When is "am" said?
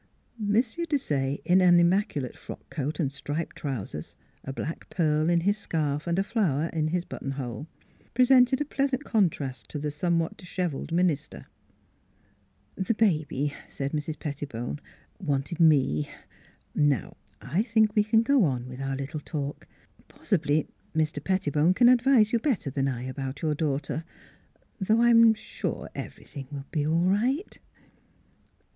25.11-25.35